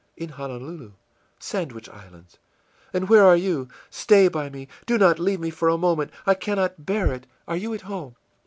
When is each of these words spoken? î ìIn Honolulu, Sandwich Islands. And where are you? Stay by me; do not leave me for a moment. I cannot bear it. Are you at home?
î 0.19 0.23
ìIn 0.25 0.31
Honolulu, 0.31 0.93
Sandwich 1.37 1.87
Islands. 1.87 2.39
And 2.91 3.07
where 3.07 3.23
are 3.23 3.35
you? 3.35 3.67
Stay 3.91 4.29
by 4.29 4.49
me; 4.49 4.67
do 4.87 4.97
not 4.97 5.19
leave 5.19 5.39
me 5.39 5.51
for 5.51 5.69
a 5.69 5.77
moment. 5.77 6.09
I 6.25 6.33
cannot 6.33 6.87
bear 6.87 7.13
it. 7.13 7.27
Are 7.47 7.55
you 7.55 7.71
at 7.75 7.81
home? 7.81 8.15